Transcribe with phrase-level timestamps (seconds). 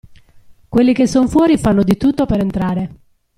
[0.67, 2.95] Quelli che son fuori, fanno di tutto per entrare.